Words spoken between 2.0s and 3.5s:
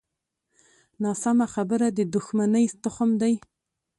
دوښمنۍ تخم دی